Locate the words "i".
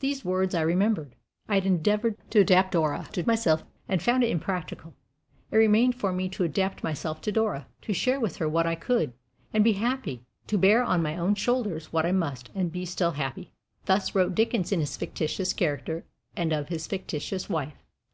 0.54-0.62, 1.46-1.56, 8.66-8.74, 12.06-12.12